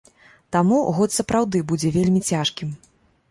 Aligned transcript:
Таму 0.55 0.77
год 0.99 1.09
сапраўды 1.17 1.61
будзе 1.71 1.93
вельмі 1.97 2.21
цяжкім. 2.35 2.75